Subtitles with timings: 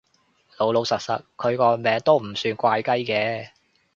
[0.57, 3.51] 老老實實，佢個名都唔算怪雞嘅